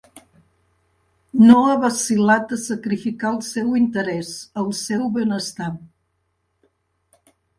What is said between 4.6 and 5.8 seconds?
el seu benestar.